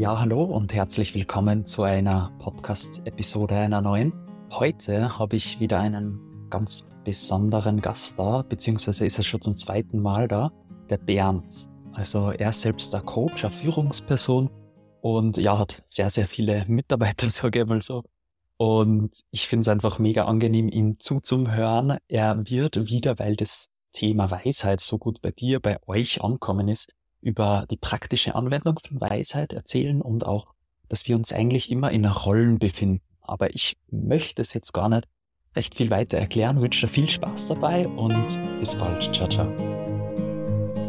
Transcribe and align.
Ja, 0.00 0.18
hallo 0.18 0.44
und 0.44 0.72
herzlich 0.72 1.14
willkommen 1.14 1.66
zu 1.66 1.82
einer 1.82 2.32
Podcast-Episode 2.38 3.54
einer 3.54 3.82
neuen. 3.82 4.14
Heute 4.50 5.18
habe 5.18 5.36
ich 5.36 5.60
wieder 5.60 5.78
einen 5.78 6.48
ganz 6.48 6.86
besonderen 7.04 7.82
Gast 7.82 8.18
da, 8.18 8.40
beziehungsweise 8.40 9.04
ist 9.04 9.18
er 9.18 9.24
schon 9.24 9.42
zum 9.42 9.54
zweiten 9.54 10.00
Mal 10.00 10.26
da, 10.26 10.52
der 10.88 10.96
Bernd. 10.96 11.66
Also 11.92 12.30
er 12.30 12.48
ist 12.48 12.62
selbst 12.62 12.94
der 12.94 13.02
Coach, 13.02 13.44
eine 13.44 13.52
Führungsperson 13.52 14.48
und 15.02 15.36
ja, 15.36 15.58
hat 15.58 15.82
sehr, 15.84 16.08
sehr 16.08 16.26
viele 16.26 16.64
Mitarbeiter, 16.66 17.28
sage 17.28 17.60
ich 17.60 17.66
mal 17.66 17.82
so. 17.82 18.02
Und 18.56 19.10
ich 19.30 19.48
finde 19.48 19.64
es 19.64 19.68
einfach 19.68 19.98
mega 19.98 20.24
angenehm, 20.24 20.68
ihn 20.68 20.98
zuzuhören. 20.98 21.98
Er 22.08 22.38
wird 22.48 22.88
wieder, 22.88 23.18
weil 23.18 23.36
das 23.36 23.66
Thema 23.92 24.30
Weisheit 24.30 24.80
so 24.80 24.96
gut 24.96 25.20
bei 25.20 25.30
dir, 25.30 25.60
bei 25.60 25.76
euch 25.86 26.24
ankommen 26.24 26.68
ist, 26.68 26.94
über 27.20 27.66
die 27.70 27.76
praktische 27.76 28.34
Anwendung 28.34 28.78
von 28.78 29.00
Weisheit 29.00 29.52
erzählen 29.52 30.00
und 30.00 30.26
auch, 30.26 30.54
dass 30.88 31.06
wir 31.06 31.16
uns 31.16 31.32
eigentlich 31.32 31.70
immer 31.70 31.90
in 31.90 32.04
Rollen 32.04 32.58
befinden. 32.58 33.02
Aber 33.20 33.54
ich 33.54 33.76
möchte 33.90 34.42
es 34.42 34.52
jetzt 34.54 34.72
gar 34.72 34.88
nicht 34.88 35.06
recht 35.54 35.74
viel 35.76 35.90
weiter 35.90 36.18
erklären, 36.18 36.60
wünsche 36.60 36.86
dir 36.86 36.92
viel 36.92 37.06
Spaß 37.06 37.48
dabei 37.48 37.86
und 37.88 38.38
bis 38.58 38.76
bald. 38.76 39.14
Ciao, 39.14 39.28
ciao. 39.28 39.48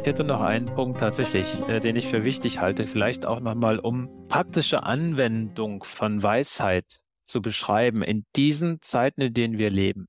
Ich 0.00 0.06
hätte 0.06 0.24
noch 0.24 0.42
einen 0.42 0.66
Punkt 0.66 1.00
tatsächlich, 1.00 1.46
äh, 1.66 1.80
den 1.80 1.96
ich 1.96 2.06
für 2.06 2.24
wichtig 2.24 2.60
halte, 2.60 2.86
vielleicht 2.86 3.24
auch 3.24 3.40
nochmal, 3.40 3.78
um 3.78 4.28
praktische 4.28 4.82
Anwendung 4.82 5.82
von 5.82 6.22
Weisheit 6.22 7.00
zu 7.24 7.40
beschreiben 7.40 8.02
in 8.02 8.26
diesen 8.36 8.82
Zeiten, 8.82 9.22
in 9.22 9.32
denen 9.32 9.58
wir 9.58 9.70
leben. 9.70 10.06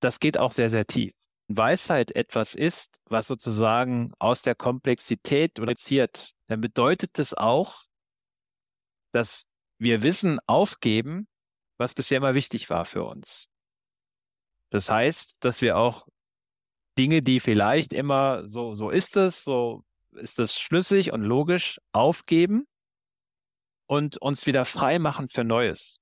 Das 0.00 0.20
geht 0.20 0.36
auch 0.36 0.52
sehr, 0.52 0.68
sehr 0.68 0.86
tief. 0.86 1.14
Weisheit 1.56 2.14
etwas 2.14 2.54
ist, 2.54 3.00
was 3.06 3.26
sozusagen 3.26 4.12
aus 4.18 4.42
der 4.42 4.54
Komplexität 4.54 5.58
reduziert, 5.58 6.34
dann 6.46 6.60
bedeutet 6.60 7.18
es 7.18 7.34
auch, 7.34 7.84
dass 9.12 9.46
wir 9.78 10.02
Wissen 10.02 10.38
aufgeben, 10.46 11.26
was 11.78 11.94
bisher 11.94 12.18
immer 12.18 12.34
wichtig 12.34 12.70
war 12.70 12.84
für 12.84 13.04
uns. 13.04 13.48
Das 14.70 14.90
heißt, 14.90 15.44
dass 15.44 15.60
wir 15.60 15.76
auch 15.76 16.06
Dinge, 16.98 17.22
die 17.22 17.40
vielleicht 17.40 17.92
immer 17.92 18.46
so, 18.46 18.74
so 18.74 18.90
ist 18.90 19.16
es, 19.16 19.44
so 19.44 19.84
ist 20.12 20.38
es 20.38 20.58
schlüssig 20.58 21.12
und 21.12 21.22
logisch, 21.22 21.80
aufgeben 21.92 22.66
und 23.86 24.18
uns 24.18 24.46
wieder 24.46 24.64
frei 24.64 24.98
machen 24.98 25.28
für 25.28 25.44
Neues. 25.44 26.00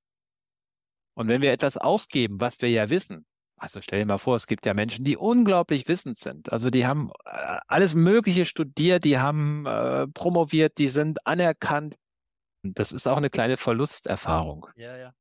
Und 1.15 1.29
wenn 1.29 1.43
wir 1.43 1.53
etwas 1.53 1.77
aufgeben, 1.77 2.41
was 2.41 2.61
wir 2.61 2.71
ja 2.71 2.91
wissen, 2.91 3.27
also 3.61 3.83
stell 3.83 4.01
dir 4.01 4.07
mal 4.07 4.17
vor, 4.17 4.37
es 4.37 4.47
gibt 4.47 4.65
ja 4.65 4.73
Menschen, 4.73 5.05
die 5.05 5.19
unglaublich 5.19 5.87
wissend 5.87 6.19
sind. 6.19 6.51
Also 6.51 6.71
die 6.71 6.87
haben 6.87 7.11
äh, 7.27 7.59
alles 7.69 7.95
Mögliche 7.95 8.47
studiert, 8.47 9.05
die 9.05 9.19
haben 9.19 9.67
äh, 9.67 10.07
promoviert, 10.09 10.79
die 10.79 10.89
sind 10.89 11.27
anerkannt. 11.27 11.97
Das 12.63 12.91
ist 12.91 13.07
auch 13.07 13.19
eine 13.19 13.29
kleine 13.29 13.59
Verlusterfahrung. 13.59 14.67
Ja, 14.77 14.97
ja. 14.97 15.13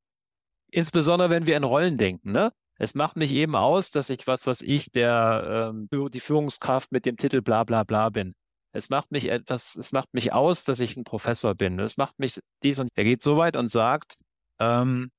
Insbesondere, 0.71 1.29
wenn 1.29 1.47
wir 1.47 1.57
in 1.57 1.65
Rollen 1.65 1.97
denken, 1.97 2.31
ne? 2.31 2.53
Es 2.77 2.95
macht 2.95 3.17
mich 3.17 3.33
eben 3.33 3.57
aus, 3.57 3.91
dass 3.91 4.09
ich 4.09 4.25
was, 4.25 4.47
was 4.47 4.61
ich, 4.61 4.89
der 4.89 5.73
ähm, 5.73 5.89
die 6.09 6.21
Führungskraft 6.21 6.93
mit 6.93 7.05
dem 7.05 7.17
Titel 7.17 7.41
bla 7.41 7.65
bla 7.65 7.83
bla 7.83 8.09
bin. 8.09 8.35
Es 8.71 8.89
macht 8.89 9.11
mich 9.11 9.25
etwas, 9.25 9.75
es 9.75 9.91
macht 9.91 10.13
mich 10.13 10.31
aus, 10.31 10.63
dass 10.63 10.79
ich 10.79 10.95
ein 10.95 11.03
Professor 11.03 11.55
bin. 11.55 11.77
Es 11.79 11.97
macht 11.97 12.19
mich 12.19 12.39
dies 12.63 12.79
und 12.79 12.89
er 12.95 13.03
geht 13.03 13.21
so 13.21 13.35
weit 13.35 13.57
und 13.57 13.67
sagt, 13.67 14.15
ähm, 14.59 15.11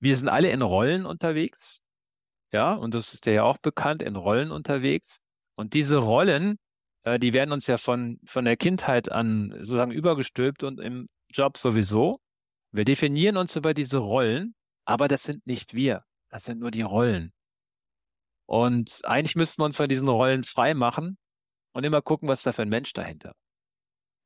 wir 0.00 0.18
sind 0.18 0.28
alle 0.28 0.50
in 0.50 0.60
Rollen 0.60 1.06
unterwegs 1.06 1.80
ja, 2.52 2.74
und 2.74 2.94
das 2.94 3.14
ist 3.14 3.26
ja 3.26 3.44
auch 3.44 3.58
bekannt, 3.58 4.02
in 4.02 4.16
Rollen 4.16 4.50
unterwegs. 4.50 5.18
Und 5.56 5.74
diese 5.74 5.98
Rollen, 5.98 6.56
äh, 7.04 7.18
die 7.18 7.32
werden 7.32 7.52
uns 7.52 7.66
ja 7.66 7.76
von, 7.76 8.18
von 8.24 8.44
der 8.44 8.56
Kindheit 8.56 9.10
an 9.10 9.50
sozusagen 9.58 9.92
übergestülpt 9.92 10.64
und 10.64 10.80
im 10.80 11.08
Job 11.30 11.58
sowieso. 11.58 12.20
Wir 12.72 12.84
definieren 12.84 13.36
uns 13.36 13.56
über 13.56 13.74
diese 13.74 13.98
Rollen, 13.98 14.54
aber 14.84 15.08
das 15.08 15.24
sind 15.24 15.46
nicht 15.46 15.74
wir. 15.74 16.04
Das 16.28 16.44
sind 16.44 16.60
nur 16.60 16.70
die 16.70 16.82
Rollen. 16.82 17.32
Und 18.46 19.00
eigentlich 19.04 19.36
müssten 19.36 19.62
wir 19.62 19.66
uns 19.66 19.76
von 19.76 19.88
diesen 19.88 20.08
Rollen 20.08 20.42
frei 20.44 20.74
machen 20.74 21.18
und 21.72 21.84
immer 21.84 22.02
gucken, 22.02 22.28
was 22.28 22.40
ist 22.40 22.46
da 22.46 22.52
für 22.52 22.62
ein 22.62 22.68
Mensch 22.68 22.92
dahinter. 22.92 23.34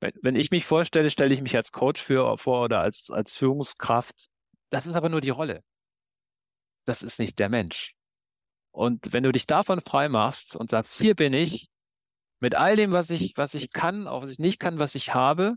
Wenn, 0.00 0.12
wenn 0.22 0.36
ich 0.36 0.50
mich 0.50 0.64
vorstelle, 0.64 1.10
stelle 1.10 1.34
ich 1.34 1.42
mich 1.42 1.56
als 1.56 1.72
Coach 1.72 2.02
für, 2.02 2.36
vor 2.38 2.64
oder 2.64 2.80
als, 2.80 3.10
als 3.10 3.36
Führungskraft. 3.36 4.26
Das 4.70 4.86
ist 4.86 4.94
aber 4.94 5.08
nur 5.08 5.20
die 5.20 5.30
Rolle. 5.30 5.62
Das 6.86 7.02
ist 7.02 7.18
nicht 7.18 7.38
der 7.38 7.48
Mensch. 7.48 7.94
Und 8.74 9.12
wenn 9.12 9.22
du 9.22 9.30
dich 9.30 9.46
davon 9.46 9.80
frei 9.80 10.08
machst 10.08 10.56
und 10.56 10.72
sagst, 10.72 10.98
hier 10.98 11.14
bin 11.14 11.32
ich, 11.32 11.70
mit 12.40 12.56
all 12.56 12.74
dem, 12.74 12.90
was 12.90 13.10
ich, 13.10 13.34
was 13.36 13.54
ich 13.54 13.70
kann, 13.70 14.08
auch 14.08 14.24
was 14.24 14.32
ich 14.32 14.40
nicht 14.40 14.58
kann, 14.58 14.80
was 14.80 14.96
ich 14.96 15.14
habe, 15.14 15.54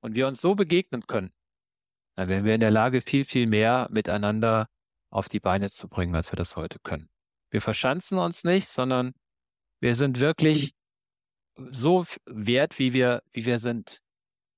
und 0.00 0.14
wir 0.14 0.26
uns 0.26 0.40
so 0.40 0.54
begegnen 0.54 1.06
können, 1.06 1.30
dann 2.14 2.28
wären 2.28 2.46
wir 2.46 2.54
in 2.54 2.60
der 2.60 2.70
Lage, 2.70 3.02
viel, 3.02 3.26
viel 3.26 3.46
mehr 3.46 3.86
miteinander 3.90 4.66
auf 5.10 5.28
die 5.28 5.40
Beine 5.40 5.70
zu 5.70 5.88
bringen, 5.88 6.14
als 6.14 6.32
wir 6.32 6.38
das 6.38 6.56
heute 6.56 6.78
können. 6.78 7.10
Wir 7.50 7.60
verschanzen 7.60 8.18
uns 8.18 8.44
nicht, 8.44 8.68
sondern 8.68 9.12
wir 9.80 9.94
sind 9.94 10.18
wirklich 10.20 10.74
so 11.70 12.06
wert, 12.24 12.78
wie 12.78 12.94
wir, 12.94 13.22
wie 13.32 13.44
wir 13.44 13.58
sind. 13.58 14.00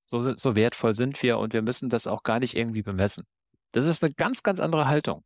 So, 0.06 0.36
so 0.36 0.54
wertvoll 0.54 0.94
sind 0.94 1.20
wir 1.24 1.38
und 1.38 1.54
wir 1.54 1.62
müssen 1.62 1.88
das 1.88 2.06
auch 2.06 2.22
gar 2.22 2.38
nicht 2.38 2.54
irgendwie 2.54 2.82
bemessen. 2.82 3.24
Das 3.72 3.84
ist 3.84 4.04
eine 4.04 4.14
ganz, 4.14 4.44
ganz 4.44 4.60
andere 4.60 4.86
Haltung. 4.86 5.24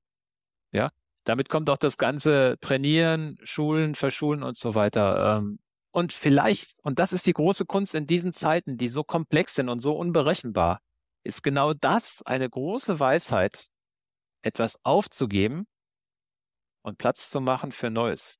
Ja, 0.72 0.90
damit 1.24 1.48
kommt 1.48 1.70
auch 1.70 1.76
das 1.76 1.96
ganze 1.96 2.56
Trainieren, 2.60 3.38
Schulen, 3.42 3.94
Verschulen 3.94 4.42
und 4.42 4.56
so 4.56 4.74
weiter. 4.74 5.38
Ähm, 5.38 5.58
und 5.92 6.12
vielleicht, 6.12 6.78
und 6.82 6.98
das 6.98 7.12
ist 7.12 7.26
die 7.26 7.34
große 7.34 7.66
Kunst 7.66 7.94
in 7.94 8.06
diesen 8.06 8.32
Zeiten, 8.32 8.78
die 8.78 8.88
so 8.88 9.04
komplex 9.04 9.54
sind 9.54 9.68
und 9.68 9.80
so 9.80 9.96
unberechenbar, 9.96 10.80
ist 11.24 11.42
genau 11.42 11.74
das 11.74 12.22
eine 12.22 12.48
große 12.48 12.98
Weisheit, 12.98 13.68
etwas 14.42 14.78
aufzugeben 14.84 15.66
und 16.82 16.98
Platz 16.98 17.30
zu 17.30 17.40
machen 17.40 17.72
für 17.72 17.90
Neues. 17.90 18.38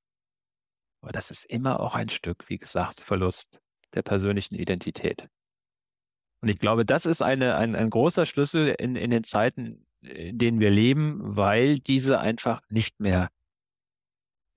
Aber 1.02 1.12
das 1.12 1.30
ist 1.30 1.44
immer 1.44 1.80
auch 1.80 1.94
ein 1.94 2.08
Stück, 2.08 2.48
wie 2.48 2.58
gesagt, 2.58 3.00
Verlust 3.00 3.60
der 3.94 4.02
persönlichen 4.02 4.54
Identität. 4.54 5.28
Und 6.40 6.48
ich 6.48 6.58
glaube, 6.58 6.84
das 6.84 7.06
ist 7.06 7.22
eine, 7.22 7.56
ein, 7.56 7.76
ein 7.76 7.90
großer 7.90 8.26
Schlüssel 8.26 8.74
in, 8.78 8.96
in 8.96 9.10
den 9.10 9.24
Zeiten, 9.24 9.86
denen 10.02 10.60
wir 10.60 10.70
leben, 10.70 11.20
weil 11.22 11.78
diese 11.78 12.20
einfach 12.20 12.60
nicht 12.68 13.00
mehr, 13.00 13.28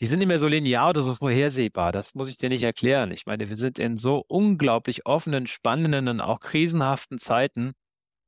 die 0.01 0.07
sind 0.07 0.19
nicht 0.19 0.27
mehr 0.27 0.39
so 0.39 0.47
linear 0.47 0.89
oder 0.89 1.01
so 1.01 1.13
vorhersehbar. 1.13 1.91
Das 1.91 2.15
muss 2.15 2.27
ich 2.27 2.37
dir 2.37 2.49
nicht 2.49 2.63
erklären. 2.63 3.11
Ich 3.11 3.25
meine, 3.25 3.47
wir 3.47 3.55
sind 3.55 3.79
in 3.79 3.97
so 3.97 4.25
unglaublich 4.27 5.05
offenen, 5.05 5.47
spannenden 5.47 6.07
und 6.07 6.19
auch 6.19 6.39
krisenhaften 6.39 7.17
Zeiten, 7.19 7.73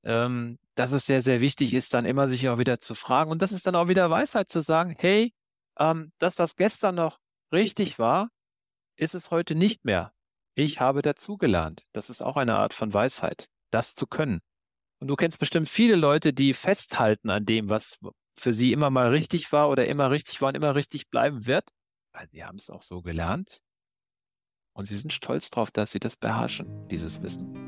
ähm, 0.04 0.60
dass 0.76 0.92
es 0.94 1.06
sehr, 1.06 1.22
sehr 1.22 1.42
wichtig 1.42 1.74
ist, 1.74 1.94
dann 1.94 2.06
immer 2.06 2.28
sich 2.28 2.48
auch 2.50 2.60
wieder 2.60 2.80
zu 2.80 2.96
fragen. 2.96 3.32
Und 3.32 3.42
das 3.42 3.52
ist 3.52 3.68
dann 3.68 3.76
auch 3.76 3.88
wieder 3.88 4.10
Weisheit 4.10 4.50
zu 4.50 4.62
sagen, 4.62 4.96
hey, 4.98 5.34
ähm, 5.80 6.12
das, 6.20 6.40
was 6.40 6.56
gestern 6.56 6.96
noch 6.96 7.20
richtig 7.52 8.00
war, 8.00 8.30
ist 8.96 9.16
es 9.16 9.32
heute 9.32 9.56
nicht 9.56 9.86
mehr. 9.86 10.14
Ich 10.56 10.80
habe 10.80 11.02
dazugelernt. 11.02 11.84
Das 11.92 12.10
ist 12.10 12.22
auch 12.22 12.38
eine 12.38 12.56
Art 12.56 12.74
von 12.74 12.94
Weisheit, 12.94 13.50
das 13.72 13.94
zu 13.94 14.08
können. 14.08 14.42
Und 15.00 15.08
du 15.08 15.16
kennst 15.16 15.40
bestimmt 15.40 15.70
viele 15.70 15.96
Leute, 15.96 16.34
die 16.34 16.54
festhalten 16.54 17.30
an 17.30 17.46
dem, 17.46 17.70
was 17.70 18.00
für 18.36 18.54
sie 18.54 18.72
immer 18.72 18.90
mal 18.90 19.10
richtig 19.10 19.52
war 19.52 19.70
oder 19.70 19.88
immer 19.88 20.12
richtig 20.12 20.42
war 20.42 20.50
und 20.50 20.56
immer 20.56 20.76
richtig 20.76 21.10
bleiben 21.10 21.46
wird, 21.46 21.70
weil 22.14 22.28
sie 22.30 22.44
haben 22.44 22.58
es 22.58 22.70
auch 22.70 22.82
so 22.82 23.02
gelernt. 23.02 23.60
Und 24.74 24.86
sie 24.86 24.96
sind 24.96 25.12
stolz 25.12 25.50
darauf, 25.50 25.72
dass 25.72 25.92
sie 25.92 26.00
das 26.00 26.16
beherrschen, 26.16 26.88
dieses 26.90 27.22
Wissen. 27.22 27.68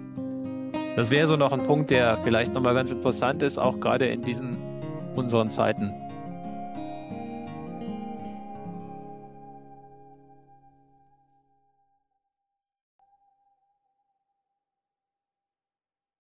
Das 0.95 1.09
wäre 1.09 1.28
so 1.28 1.38
noch 1.38 1.51
ein 1.51 1.63
Punkt, 1.63 1.91
der 1.91 2.17
vielleicht 2.17 2.53
nochmal 2.53 2.75
ganz 2.75 2.91
interessant 2.91 3.41
ist, 3.41 3.57
auch 3.57 3.79
gerade 3.79 4.07
in 4.07 4.22
diesen 4.22 4.57
unseren 5.16 5.50
Zeiten. 5.50 6.09